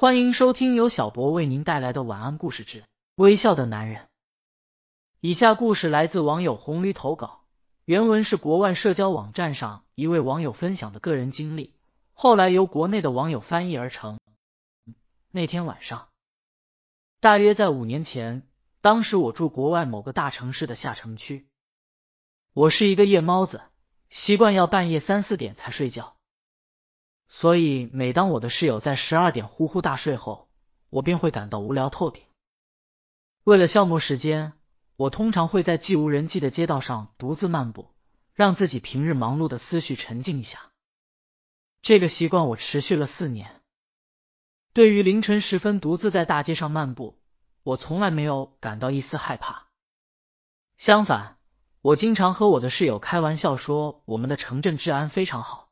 [0.00, 2.84] 欢迎收听由小博为您带来的晚安故事之
[3.16, 4.08] 微笑的男人。
[5.20, 7.44] 以下故事来自网友红驴投稿，
[7.84, 11.74] 原文是国外社交网站上一位网友分享的个人经历，
[12.14, 14.18] 后来由国内的网友翻译而成。
[15.32, 16.08] 那天晚上，
[17.20, 18.48] 大约在五年前，
[18.80, 21.46] 当时我住国外某个大城市的下城区。
[22.54, 23.60] 我是一个夜猫子，
[24.08, 26.16] 习惯要半夜三四点才睡觉。
[27.32, 30.48] 所以，每当我的室友在十二点呼呼大睡后，
[30.90, 32.24] 我便会感到无聊透顶。
[33.44, 34.54] 为了消磨时间，
[34.96, 37.88] 我通常会在寂无人迹的街道上独自漫步，
[38.34, 40.72] 让自己平日忙碌的思绪沉静一下。
[41.82, 43.62] 这个习惯我持续了四年。
[44.72, 47.16] 对于凌晨时分独自在大街上漫步，
[47.62, 49.68] 我从来没有感到一丝害怕。
[50.78, 51.38] 相反，
[51.80, 55.69] 我经常和我的室友开玩笑说，我们的城镇治安非常好。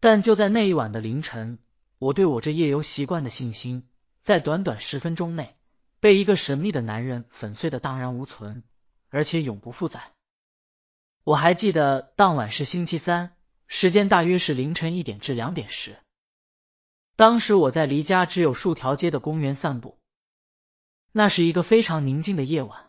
[0.00, 1.58] 但就在那一晚的凌晨，
[1.98, 3.86] 我对我这夜游习惯的信心，
[4.22, 5.56] 在短短十分钟内
[6.00, 8.64] 被一个神秘的男人粉碎的荡然无存，
[9.10, 10.12] 而且永不复在。
[11.22, 15.98] 我还记得当晚是星期三，时间大约是凌晨一点至两点时。
[17.14, 19.98] 当时我在离家只有数条街的公园散步，
[21.12, 22.88] 那是一个非常宁静的夜晚。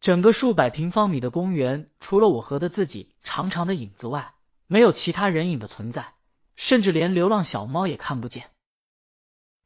[0.00, 4.32] 整个数百平方米的公园，除了我和的自己长长的影子外，
[4.68, 6.12] 没有其他人影的存在，
[6.54, 8.50] 甚至连流浪小猫也看不见。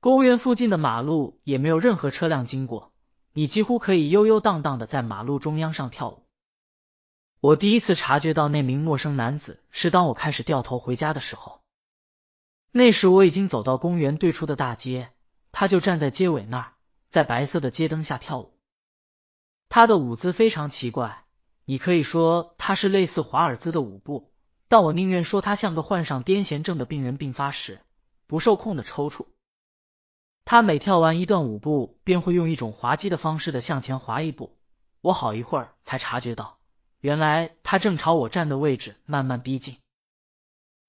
[0.00, 2.92] 公园附近的马路也没有任何车辆经过，
[3.32, 6.22] 你几乎可以悠悠荡荡的在马路中央上跳舞。
[7.40, 11.60] 我第一次察觉到那名陌生男子，是当我开始掉头回家的时候。
[12.70, 15.10] 那时我已经走到公园对出的大街，
[15.50, 16.72] 他就站在街尾那儿，
[17.10, 18.56] 在白色的街灯下跳舞。
[19.68, 21.24] 他的舞姿非常奇怪，
[21.64, 24.31] 你可以说他是类似华尔兹的舞步。
[24.72, 27.82] 但我宁愿说他像个患上癫痫症的病人病发时
[28.26, 29.26] 不受控的抽搐。
[30.46, 34.56] 他每跳完一段舞步，便会用一种滑稽的方式的向前滑一步。
[35.02, 36.56] 我好一会儿才察觉到，
[37.00, 39.76] 原来他正朝我站的位置慢慢逼近。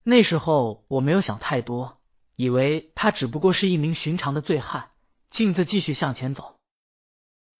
[0.01, 1.97] 那时候我没有想太多，
[2.37, 4.91] 以为他只不过是一名寻常的醉汉，
[5.29, 6.55] 径自继续向前走。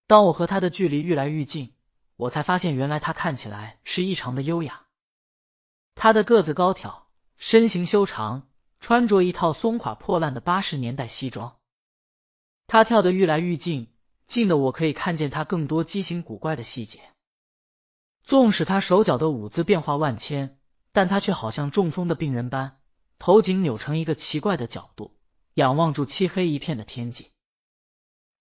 [0.07, 1.73] 当我和他的距离愈来愈近，
[2.15, 4.82] 我才发现，原来他看起来是异常的优雅。
[5.95, 8.47] 他的个子高挑，身形修长，
[8.79, 11.55] 穿着一套松垮破烂的八十年代西装。
[12.67, 13.93] 他跳得愈来愈近，
[14.27, 17.01] 近的我可以看见他更多畸形古怪的细节。
[18.23, 20.57] 纵使他手脚的舞姿变化万千，
[20.91, 22.79] 但他却好像中风的病人般，
[23.19, 25.15] 头颈扭成一个奇怪的角度，
[25.53, 27.31] 仰望住漆黑一片的天际。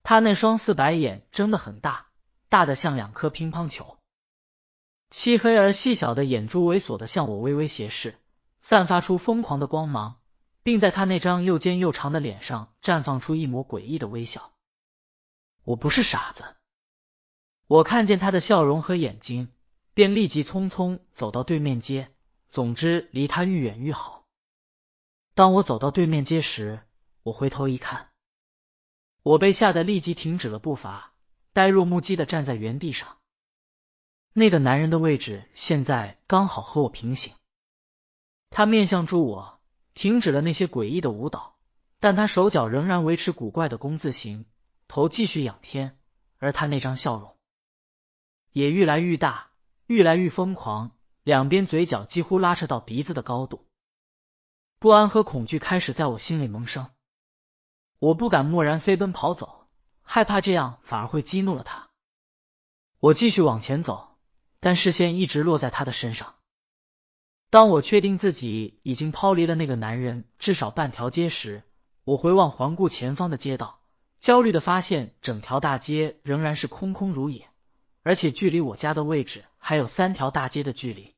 [0.05, 2.07] 他那双四白眼睁得很大，
[2.49, 3.99] 大的像两颗乒乓球。
[5.12, 8.19] 漆黑而细小的眼珠猥琐的向我微微斜视，
[8.61, 10.17] 散发出疯狂的光芒，
[10.62, 14.55] 并在他那张又尖又长的脸上绽放出一抹诡异的微笑。
[15.65, 16.56] 我不是傻子，
[17.67, 19.53] 我看见他的笑容和眼睛，
[19.93, 22.11] 便立即匆匆走到对面街。
[22.49, 24.25] 总之，离他愈远愈好。
[25.34, 26.81] 当我走到对面街时，
[27.23, 28.09] 我回头一看，
[29.23, 31.12] 我被吓得立即停止了步伐，
[31.53, 33.19] 呆若木鸡的站在原地上。
[34.34, 37.34] 那个男人的位置现在刚好和我平行，
[38.48, 39.60] 他面向住我，
[39.93, 41.59] 停止了那些诡异的舞蹈，
[42.00, 44.47] 但他手脚仍然维持古怪的弓字形，
[44.88, 45.98] 头继续仰天，
[46.38, 47.37] 而他那张笑容
[48.53, 49.50] 也愈来愈大，
[49.87, 53.66] 愈来愈疯狂，两边嘴角几乎拉扯到鼻子的高度，
[54.78, 56.88] 不安和恐惧开始在我心里萌生，
[57.99, 59.69] 我不敢蓦然飞奔跑走，
[60.00, 61.91] 害怕这样反而会激怒了他，
[62.99, 64.12] 我继续往前走。
[64.65, 66.37] 但视线一直落在他的身上。
[67.50, 71.65] 当我确定自己已经抛离了那个男人至少半条街时，
[72.05, 73.81] 我回望环顾前方的街道，
[74.21, 77.49] 焦虑的发现整条大街仍然是空空如也，
[78.05, 81.12] 而且距离我家的位置还有三条大街的距离。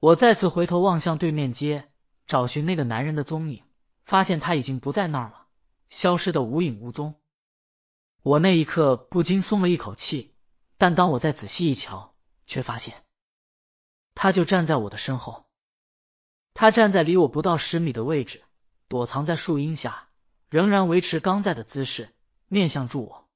[0.00, 1.88] 我再次回头望向对面街，
[2.26, 3.62] 找寻那个男人的踪影，
[4.04, 5.46] 发现他已经不在那儿了，
[5.88, 7.14] 消失的无影无踪。
[8.24, 10.34] 我那一刻不禁松了一口气，
[10.78, 12.13] 但当我再仔细一瞧，
[12.46, 13.02] 却发现，
[14.14, 15.46] 他就站在我的身后。
[16.52, 18.42] 他站在离我不到十米的位置，
[18.88, 20.08] 躲藏在树荫下，
[20.48, 22.14] 仍然维持刚在的姿势，
[22.46, 23.28] 面向住我。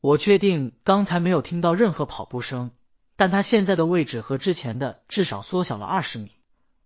[0.00, 2.70] 我确定刚才没有听到任何跑步声，
[3.16, 6.32] 但他现在的位置和之前的至少缩小了二十米，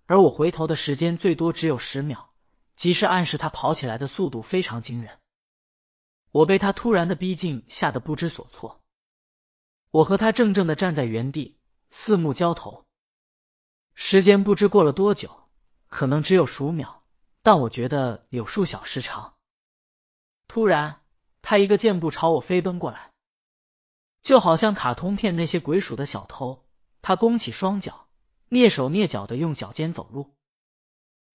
[0.07, 2.31] 而我回头的时间最多只有十秒，
[2.75, 5.19] 即是暗示他跑起来的速度非常惊人。
[6.33, 8.80] 我被他突然的逼近吓得不知所措。
[9.91, 11.59] 我和他怔怔的站在原地，
[11.91, 12.87] 四目交投。
[13.95, 15.49] 时间不知过了多久，
[15.89, 17.03] 可能只有数秒，
[17.43, 19.35] 但我觉得有数小时长。
[20.47, 21.01] 突然，
[21.43, 23.11] 他一个箭步朝我飞奔过来，
[24.23, 26.65] 就好像卡通片那些鬼鼠的小偷。
[27.03, 28.07] 他弓起双脚，
[28.51, 30.37] 蹑手蹑脚的用脚尖走路，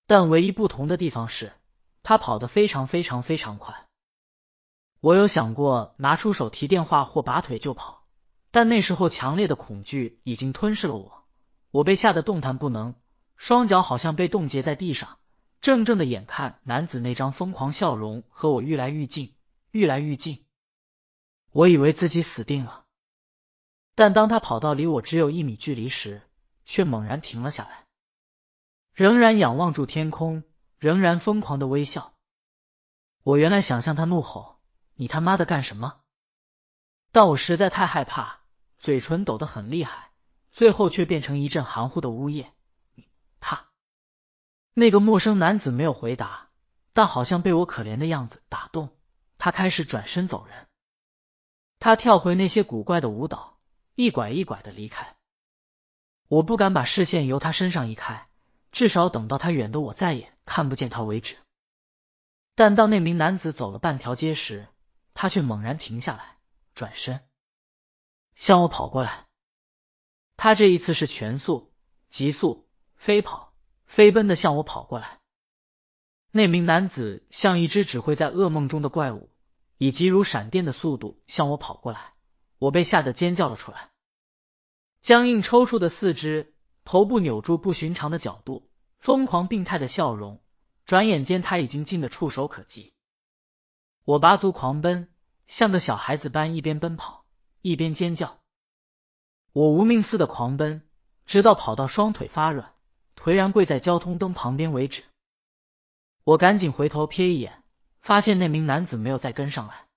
[0.05, 1.53] 但唯一不同的地方是，
[2.03, 3.87] 他跑得非常非常非常快。
[5.01, 8.04] 我有想过拿出手提电话或拔腿就跑，
[8.55, 11.25] 但那时候强烈的恐惧已经吞噬了我，
[11.71, 12.95] 我被吓得动弹不能，
[13.35, 15.19] 双脚好像被冻结在地上。
[15.59, 19.35] 怔怔的眼看男子那张疯狂笑容和我愈来愈近，
[19.71, 20.45] 愈来愈近，
[21.51, 22.85] 我以为自己死定了。
[23.93, 26.21] 但当他跑到离我只有一米距离时，
[26.63, 27.83] 却猛然停了下来，
[28.93, 30.43] 仍然仰望住天空，
[30.77, 32.13] 仍然疯狂的微笑。
[33.21, 34.61] 我原来想向他怒吼
[34.95, 35.99] ：“你他妈的干什么？”
[37.11, 38.44] 但我实在太害怕，
[38.85, 40.11] 嘴唇抖得很厉害，
[40.51, 42.53] 最后却变成一阵含糊的呜咽。
[43.39, 43.65] 他
[44.75, 46.51] 那个陌生男子没有回答，
[46.93, 48.95] 但好像被我可怜的样子打动，
[49.39, 50.67] 他开始转身走人。
[51.79, 53.57] 他跳回那些古怪的舞蹈，
[53.95, 55.15] 一拐一拐的离开。
[56.27, 58.27] 我不敢把视线由他身上移开，
[58.71, 61.37] 至少等到他远的我再也看不见他为止。
[62.53, 64.67] 但当那名男子走了半条街时，
[65.15, 66.37] 他却猛然停下来，
[66.75, 67.21] 转身
[68.35, 69.25] 向我跑过来。
[70.37, 71.73] 他这一次是全速、
[72.09, 73.53] 急速飞跑。
[73.87, 75.19] 飞奔的向我跑过来，
[76.31, 79.29] 那名男子像一只只会在噩梦中的怪物，
[79.77, 82.13] 以急如闪电的速度向我跑过来。
[82.57, 83.91] 我被吓得尖叫了出来，
[85.01, 90.41] 僵硬抽搐的四肢，头部扭住不寻常的角度，疯狂病态的笑容。
[90.83, 92.93] 转眼间，他已经近的触手可及。
[94.03, 95.13] 我拔足狂奔，
[95.47, 97.24] 像个小孩子般一边奔跑
[97.65, 98.37] 一边尖叫。
[99.51, 100.83] 我无命似的狂奔，
[101.25, 102.75] 直到跑到双腿发软。
[103.15, 105.03] 颓然跪在交通灯旁边为止。
[106.23, 107.63] 我赶紧回头瞥一眼，
[108.01, 109.87] 发现那名男子没有再跟上来。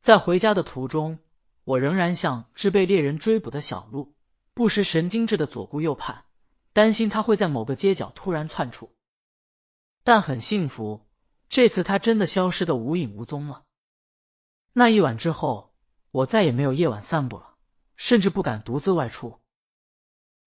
[0.00, 1.20] 在回家的途中，
[1.62, 4.16] 我仍然像只被猎人追捕的小鹿，
[4.52, 6.24] 不时神经质的左顾右盼，
[6.72, 8.90] 担心他会在某个街角突然窜出。
[10.02, 11.06] 但很幸福，
[11.48, 13.62] 这次他真的消失的无影无踪了。
[14.72, 15.65] 那一晚之后，
[16.16, 17.56] 我再也没有夜晚散步了，
[17.96, 19.38] 甚至不敢独自外出。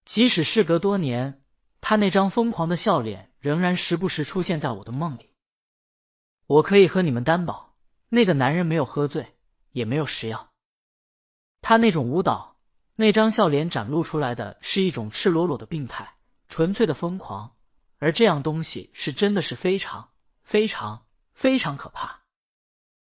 [0.03, 1.43] 即使事隔多年。
[1.81, 5.29] 他那张疯狂的笑脸仍然时不时出现在我的梦里。
[6.45, 7.73] 我可以和你们担保，
[8.09, 9.33] 那个男人没有喝醉，
[9.71, 10.49] 也没有食药。
[11.61, 12.57] 他那种舞蹈，
[12.95, 16.15] 那张笑脸展露出来的是一种赤裸裸的病态，
[16.49, 17.55] 纯粹的疯狂。
[17.97, 20.09] 而这样东西是真的是非常
[20.41, 22.18] 非常非常可怕。